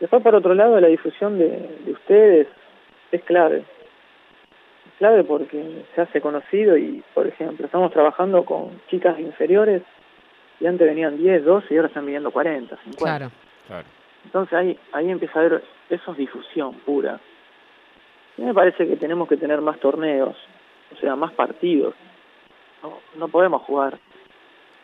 Después, 0.00 0.22
por 0.22 0.34
otro 0.34 0.54
lado, 0.54 0.80
la 0.80 0.88
difusión 0.88 1.38
de, 1.38 1.78
de 1.84 1.92
ustedes 1.92 2.48
es 3.12 3.22
clave. 3.22 3.58
Es 3.58 4.92
clave 4.98 5.22
porque 5.22 5.84
se 5.94 6.00
hace 6.00 6.20
conocido 6.20 6.76
y, 6.76 7.02
por 7.14 7.26
ejemplo, 7.26 7.66
estamos 7.66 7.92
trabajando 7.92 8.44
con 8.44 8.80
chicas 8.88 9.18
inferiores 9.20 9.82
y 10.60 10.66
antes 10.66 10.86
venían 10.86 11.16
10, 11.16 11.44
12 11.44 11.72
y 11.72 11.76
ahora 11.76 11.88
están 11.88 12.06
viniendo 12.06 12.30
40, 12.30 12.76
50. 12.76 12.98
Claro. 12.98 13.30
claro. 13.68 13.86
Entonces 14.24 14.54
ahí, 14.54 14.78
ahí 14.92 15.10
empieza 15.10 15.38
a 15.38 15.42
haber, 15.42 15.64
eso 15.90 16.12
es 16.12 16.16
difusión 16.16 16.74
pura. 16.86 17.14
A 17.14 18.40
mí 18.40 18.46
me 18.46 18.54
parece 18.54 18.86
que 18.86 18.96
tenemos 18.96 19.28
que 19.28 19.36
tener 19.36 19.60
más 19.60 19.78
torneos, 19.78 20.36
o 20.92 20.96
sea, 20.96 21.14
más 21.16 21.32
partidos. 21.32 21.94
No, 22.82 22.98
no 23.16 23.28
podemos 23.28 23.62
jugar, 23.62 23.98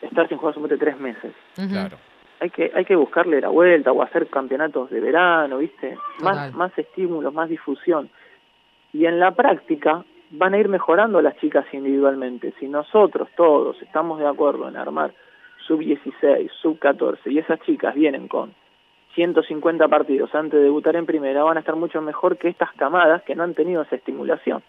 estar 0.00 0.28
sin 0.28 0.38
jugar 0.38 0.54
solamente 0.54 0.84
tres 0.84 0.98
meses. 0.98 1.32
Uh 1.56 1.62
-huh. 1.62 1.68
Claro. 1.68 1.96
Hay 2.40 2.50
que, 2.50 2.70
hay 2.74 2.84
que 2.86 2.96
buscarle 2.96 3.40
la 3.40 3.50
vuelta 3.50 3.92
o 3.92 4.02
hacer 4.02 4.28
campeonatos 4.28 4.88
de 4.88 5.00
verano, 5.00 5.58
¿viste? 5.58 5.98
Más, 6.22 6.54
más 6.54 6.72
estímulos, 6.78 7.34
más 7.34 7.50
difusión. 7.50 8.08
Y 8.94 9.04
en 9.04 9.20
la 9.20 9.32
práctica 9.32 10.04
van 10.30 10.54
a 10.54 10.58
ir 10.58 10.68
mejorando 10.68 11.20
las 11.20 11.36
chicas 11.36 11.66
individualmente. 11.72 12.54
Si 12.58 12.66
nosotros 12.66 13.28
todos 13.36 13.80
estamos 13.82 14.18
de 14.20 14.26
acuerdo 14.26 14.68
en 14.68 14.76
armar 14.76 15.12
sub-16, 15.66 16.50
sub-14 16.62 17.18
y 17.26 17.38
esas 17.38 17.60
chicas 17.60 17.94
vienen 17.94 18.28
con 18.28 18.54
150 19.14 19.88
partidos 19.88 20.34
antes 20.34 20.58
de 20.58 20.64
debutar 20.64 20.96
en 20.96 21.06
primera 21.06 21.42
van 21.42 21.56
a 21.56 21.60
estar 21.60 21.76
mucho 21.76 22.00
mejor 22.00 22.38
que 22.38 22.48
estas 22.48 22.72
camadas 22.72 23.22
que 23.22 23.34
no 23.34 23.42
han 23.42 23.54
tenido 23.54 23.82
esa 23.82 23.96
estimulación. 23.96 24.62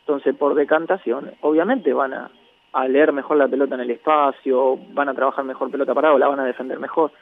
Entonces, 0.00 0.34
por 0.34 0.54
decantación, 0.54 1.32
obviamente 1.42 1.92
van 1.92 2.14
a, 2.14 2.30
a 2.72 2.88
leer 2.88 3.12
mejor 3.12 3.36
la 3.36 3.48
pelota 3.48 3.74
en 3.74 3.82
el 3.82 3.90
espacio, 3.90 4.78
van 4.92 5.08
a 5.08 5.14
trabajar 5.14 5.44
mejor 5.44 5.70
pelota 5.70 5.94
parada 5.94 6.14
o 6.14 6.18
la 6.18 6.28
van 6.28 6.40
a 6.40 6.44
defender 6.44 6.78
mejor. 6.78 7.12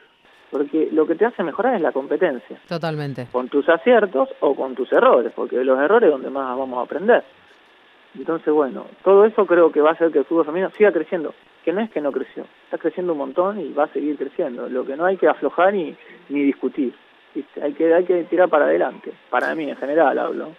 Porque 0.49 0.89
lo 0.91 1.05
que 1.05 1.15
te 1.15 1.25
hace 1.25 1.43
mejorar 1.43 1.75
es 1.75 1.81
la 1.81 1.91
competencia. 1.91 2.59
Totalmente. 2.67 3.27
Con 3.31 3.47
tus 3.47 3.69
aciertos 3.69 4.29
o 4.41 4.55
con 4.55 4.75
tus 4.75 4.91
errores, 4.91 5.31
porque 5.33 5.57
de 5.57 5.65
los 5.65 5.79
errores 5.79 6.07
es 6.07 6.11
donde 6.11 6.29
más 6.29 6.57
vamos 6.57 6.79
a 6.79 6.81
aprender. 6.83 7.23
Entonces, 8.17 8.53
bueno, 8.53 8.85
todo 9.03 9.25
eso 9.25 9.45
creo 9.45 9.71
que 9.71 9.81
va 9.81 9.91
a 9.91 9.93
hacer 9.93 10.11
que 10.11 10.19
el 10.19 10.25
fútbol 10.25 10.45
femenino 10.45 10.69
siga 10.71 10.91
creciendo, 10.91 11.33
que 11.63 11.71
no 11.71 11.81
es 11.81 11.89
que 11.91 12.01
no 12.01 12.11
creció, 12.11 12.45
está 12.65 12.77
creciendo 12.77 13.13
un 13.13 13.19
montón 13.19 13.59
y 13.59 13.71
va 13.71 13.85
a 13.85 13.93
seguir 13.93 14.17
creciendo. 14.17 14.67
Lo 14.67 14.85
que 14.85 14.97
no 14.97 15.05
hay 15.05 15.17
que 15.17 15.27
aflojar 15.27 15.73
ni, 15.73 15.95
ni 16.29 16.43
discutir, 16.43 16.93
Hay, 17.61 17.73
que, 17.73 17.93
hay 17.93 18.03
que 18.03 18.23
tirar 18.25 18.49
para 18.49 18.65
adelante, 18.65 19.13
para 19.29 19.55
mí 19.55 19.69
en 19.69 19.77
general 19.77 20.19
hablo. 20.19 20.51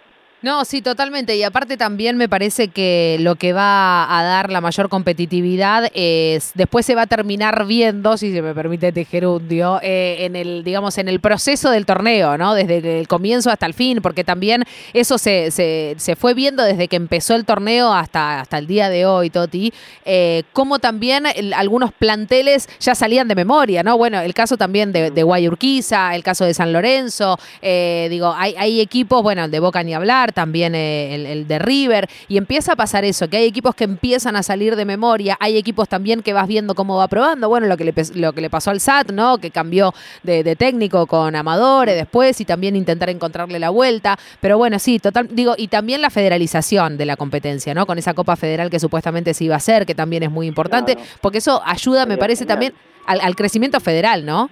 No, 0.43 0.65
sí, 0.65 0.81
totalmente. 0.81 1.37
Y 1.37 1.43
aparte 1.43 1.77
también 1.77 2.17
me 2.17 2.27
parece 2.27 2.67
que 2.67 3.15
lo 3.21 3.35
que 3.35 3.53
va 3.53 4.19
a 4.19 4.23
dar 4.23 4.51
la 4.51 4.59
mayor 4.59 4.89
competitividad 4.89 5.89
es, 5.93 6.51
después 6.53 6.85
se 6.85 6.95
va 6.95 7.03
a 7.03 7.07
terminar 7.07 7.65
viendo, 7.65 8.17
si 8.17 8.33
se 8.33 8.41
me 8.41 8.53
permite 8.53 8.89
este 8.89 9.05
gerundio, 9.05 9.79
eh, 9.81 10.17
en 10.25 10.35
el, 10.35 10.65
digamos, 10.65 10.97
en 10.97 11.07
el 11.07 11.21
proceso 11.21 11.71
del 11.71 11.85
torneo, 11.85 12.37
¿no? 12.37 12.55
Desde 12.55 12.99
el 12.99 13.07
comienzo 13.07 13.51
hasta 13.51 13.65
el 13.65 13.73
fin, 13.73 13.99
porque 14.01 14.25
también 14.25 14.65
eso 14.91 15.17
se, 15.17 15.49
se, 15.49 15.95
se 15.97 16.17
fue 16.17 16.33
viendo 16.33 16.61
desde 16.61 16.89
que 16.89 16.97
empezó 16.97 17.35
el 17.35 17.45
torneo 17.45 17.93
hasta, 17.93 18.41
hasta 18.41 18.57
el 18.57 18.67
día 18.67 18.89
de 18.89 19.05
hoy, 19.05 19.29
Toti, 19.29 19.71
eh, 20.03 20.43
como 20.51 20.79
también 20.79 21.23
algunos 21.55 21.93
planteles 21.93 22.67
ya 22.81 22.95
salían 22.95 23.29
de 23.29 23.35
memoria, 23.35 23.81
¿no? 23.81 23.97
Bueno, 23.97 24.19
el 24.19 24.33
caso 24.33 24.57
también 24.57 24.91
de, 24.91 25.09
de 25.09 25.23
Guayurquiza, 25.23 26.13
el 26.15 26.21
caso 26.21 26.43
de 26.43 26.53
San 26.53 26.73
Lorenzo, 26.73 27.39
eh, 27.61 28.07
digo, 28.09 28.33
hay, 28.35 28.55
hay 28.57 28.81
equipos, 28.81 29.23
bueno, 29.23 29.45
el 29.45 29.51
de 29.51 29.61
Boca 29.61 29.81
ni 29.83 29.93
hablar, 29.93 30.32
también 30.33 30.75
eh, 30.75 31.15
el, 31.31 31.47
de 31.47 31.59
River, 31.59 32.09
y 32.27 32.37
empieza 32.37 32.73
a 32.73 32.75
pasar 32.75 33.05
eso, 33.05 33.27
que 33.27 33.37
hay 33.37 33.45
equipos 33.45 33.75
que 33.75 33.83
empiezan 33.83 34.35
a 34.35 34.43
salir 34.43 34.75
de 34.75 34.85
memoria, 34.85 35.37
hay 35.39 35.57
equipos 35.57 35.87
también 35.87 36.21
que 36.21 36.33
vas 36.33 36.47
viendo 36.47 36.75
cómo 36.75 36.97
va 36.97 37.07
probando, 37.07 37.49
bueno, 37.49 37.67
lo 37.67 37.77
que 37.77 37.85
le, 37.85 37.93
lo 38.15 38.33
que 38.33 38.41
le 38.41 38.49
pasó 38.49 38.71
al 38.71 38.79
SAT, 38.79 39.11
¿no? 39.11 39.37
Que 39.37 39.51
cambió 39.51 39.93
de, 40.23 40.55
técnico 40.55 41.07
con 41.07 41.35
Amadores 41.35 41.95
después 41.95 42.39
y 42.41 42.45
también 42.45 42.75
intentar 42.75 43.09
encontrarle 43.09 43.59
la 43.59 43.69
vuelta, 43.69 44.17
pero 44.39 44.57
bueno, 44.57 44.79
sí, 44.79 44.99
total, 44.99 45.29
digo, 45.31 45.55
y 45.57 45.67
también 45.67 46.01
la 46.01 46.09
federalización 46.09 46.97
de 46.97 47.05
la 47.05 47.15
competencia, 47.15 47.73
¿no? 47.73 47.85
Con 47.85 47.97
esa 47.97 48.13
Copa 48.13 48.35
Federal 48.35 48.69
que 48.69 48.79
supuestamente 48.79 49.33
se 49.33 49.45
iba 49.45 49.55
a 49.55 49.57
hacer, 49.57 49.85
que 49.85 49.95
también 49.95 50.23
es 50.23 50.31
muy 50.31 50.47
importante, 50.47 50.97
porque 51.21 51.39
eso 51.39 51.61
ayuda, 51.65 52.05
me 52.05 52.17
parece, 52.17 52.45
también 52.45 52.73
al, 53.05 53.35
crecimiento 53.35 53.79
federal, 53.79 54.25
¿no? 54.25 54.49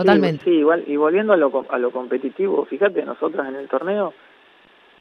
Totalmente. 0.00 0.44
Sí, 0.44 0.50
igual, 0.50 0.84
y 0.86 0.96
volviendo 0.96 1.32
a 1.32 1.36
lo, 1.36 1.64
a 1.70 1.78
lo 1.78 1.90
competitivo, 1.90 2.66
fíjate, 2.66 3.02
nosotros 3.04 3.46
en 3.46 3.56
el 3.56 3.66
torneo 3.66 4.12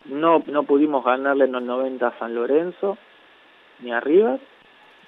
no, 0.05 0.41
no 0.47 0.63
pudimos 0.63 1.03
ganarle 1.03 1.45
en 1.45 1.51
los 1.51 1.63
90 1.63 2.07
a 2.07 2.17
San 2.17 2.33
Lorenzo, 2.33 2.97
ni 3.81 3.91
a 3.91 3.99
Rivas, 3.99 4.39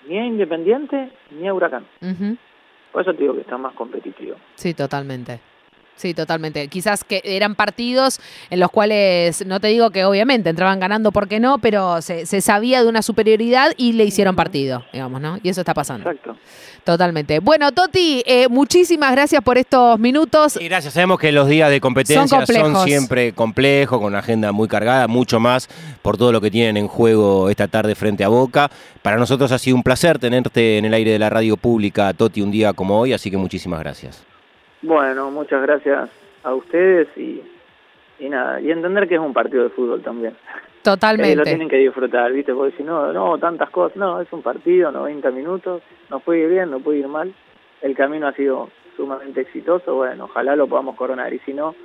ni 0.08 0.18
a 0.18 0.26
Independiente, 0.26 1.12
ni 1.32 1.48
a 1.48 1.54
Huracán. 1.54 1.86
Por 2.92 3.02
eso 3.02 3.14
te 3.14 3.22
digo 3.22 3.36
que 3.36 3.42
está 3.42 3.58
más 3.58 3.74
competitivo. 3.76 4.36
Sí, 4.56 4.74
totalmente. 4.74 5.40
Sí, 5.98 6.14
totalmente. 6.14 6.68
Quizás 6.68 7.04
que 7.04 7.22
eran 7.24 7.56
partidos 7.56 8.20
en 8.50 8.60
los 8.60 8.70
cuales, 8.70 9.46
no 9.46 9.60
te 9.60 9.68
digo 9.68 9.90
que 9.90 10.06
obviamente 10.06 10.50
entraban 10.50 10.80
ganando 10.80 11.12
porque 11.12 11.40
no, 11.40 11.58
pero 11.58 12.02
se, 12.02 12.26
sabía 12.42 12.84
de 12.84 12.90
una 12.90 13.02
superioridad 13.02 13.74
y 13.78 13.94
le 13.94 14.06
hicieron 14.06 14.36
partido, 14.36 14.86
digamos, 14.94 15.20
¿no? 15.20 15.40
Y 15.42 15.50
eso 15.50 15.62
está 15.62 15.74
pasando. 15.74 16.10
Exacto. 16.10 16.38
Totalmente. 16.84 17.40
Bueno, 17.40 17.74
Toti, 17.74 18.24
eh, 18.26 18.48
muchísimas 18.48 19.12
gracias 19.12 19.44
por 19.44 19.58
estos 19.58 20.00
minutos. 20.00 20.58
Y 20.62 20.70
gracias. 20.70 20.94
Sabemos 20.94 21.20
que 21.20 21.34
los 21.34 21.50
días 21.50 21.70
de 21.70 21.82
competencia 21.82 22.46
son, 22.46 22.86
siempre 22.86 23.34
complejos, 23.34 24.00
con 24.00 24.08
una 24.08 24.20
agenda 24.20 24.54
muy 24.54 24.70
cargada, 24.70 25.08
mucho 25.10 25.40
más 25.40 25.68
por 26.02 26.18
todo 26.18 26.32
lo 26.32 26.40
que 26.40 26.50
tienen 26.50 26.78
en 26.78 26.88
juego 26.88 27.50
esta 27.50 27.68
tarde 27.68 27.94
frente 27.96 28.24
a 28.24 28.30
Boca. 28.30 28.72
Para 29.02 29.18
nosotros 29.18 29.52
ha 29.52 29.58
sido 29.58 29.76
un 29.76 29.84
placer 29.84 30.18
tenerte 30.20 30.78
en 30.78 30.86
el 30.86 30.94
aire 30.94 31.12
de 31.12 31.20
la 31.20 31.30
radio 31.30 31.58
pública, 31.58 32.14
Toti, 32.14 32.42
un 32.42 32.52
día 32.52 32.72
como 32.72 33.00
hoy, 33.00 33.12
así 33.12 33.30
que 33.30 33.38
muchísimas 33.38 33.80
gracias. 33.82 34.27
Bueno, 34.82 35.32
muchas 35.32 35.62
gracias 35.62 36.10
a 36.44 36.54
ustedes 36.54 37.08
y, 37.18 37.42
y 38.20 38.30
nada, 38.30 38.62
y 38.62 38.72
entender 38.72 39.08
que 39.08 39.16
es 39.16 39.22
un 39.22 39.34
partido 39.34 39.64
de 39.64 39.70
fútbol 39.70 40.02
también. 40.02 40.36
Totalmente. 40.82 41.36
lo 41.36 41.44
tienen 41.44 41.70
que 41.70 41.78
disfrutar, 41.78 42.32
¿viste? 42.32 42.54
Porque 42.54 42.78
si 42.78 42.84
no, 42.84 43.12
no, 43.12 43.38
tantas 43.38 43.70
cosas, 43.70 43.98
no, 43.98 44.22
es 44.22 44.32
un 44.32 44.42
partido, 44.42 44.92
90 44.92 45.32
minutos, 45.32 45.82
no 46.10 46.20
puede 46.20 46.42
ir 46.42 46.50
bien, 46.50 46.72
no 46.72 46.80
puede 46.80 47.00
ir 47.00 47.08
mal. 47.08 47.34
El 47.82 47.96
camino 47.96 48.28
ha 48.28 48.34
sido 48.34 48.70
sumamente 48.96 49.42
exitoso, 49.42 49.96
bueno, 49.96 50.26
ojalá 50.26 50.56
lo 50.56 50.68
podamos 50.68 50.96
coronar 50.96 51.34
y 51.34 51.40
si 51.40 51.54
no, 51.54 51.76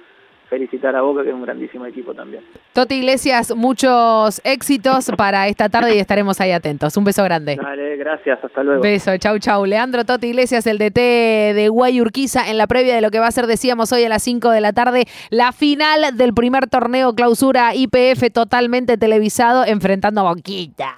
felicitar 0.53 0.95
a 0.95 1.01
Boca, 1.01 1.23
que 1.23 1.31
es 1.31 1.35
un 1.35 1.41
grandísimo 1.41 1.87
equipo 1.87 2.13
también. 2.13 2.45
Toti 2.75 2.97
Iglesias, 2.97 3.57
muchos 3.57 4.39
éxitos 4.45 5.11
para 5.17 5.49
esta 5.49 5.71
tarde 5.71 5.97
y 5.97 5.99
estaremos 5.99 6.39
ahí 6.43 6.53
atentos. 6.53 6.95
Un 6.99 7.05
beso 7.05 7.25
grande. 7.25 7.57
Dale, 7.57 7.97
gracias, 7.97 8.39
hasta 8.45 8.63
luego. 8.63 8.83
Beso, 8.83 9.17
chau, 9.17 9.39
chau. 9.39 9.65
Leandro 9.65 10.05
Toti 10.05 10.27
Iglesias, 10.27 10.67
el 10.67 10.77
DT 10.77 11.55
de 11.55 11.69
Guayurquiza, 11.71 12.51
en 12.51 12.59
la 12.59 12.67
previa 12.67 12.95
de 12.95 13.01
lo 13.01 13.11
que 13.11 13.19
va 13.19 13.29
a 13.29 13.31
ser, 13.31 13.47
decíamos 13.47 13.93
hoy 13.93 14.05
a 14.05 14.11
las 14.11 14.23
5 14.25 14.51
de 14.51 14.61
la 14.61 14.75
tarde, 14.75 15.07
la 15.31 15.53
final 15.53 16.19
del 16.19 16.35
primer 16.35 16.67
torneo 16.67 17.15
clausura 17.15 17.75
IPF 17.75 18.31
totalmente 18.31 18.99
televisado, 18.99 19.65
enfrentando 19.65 20.21
a 20.21 20.35
Boquita. 20.35 20.91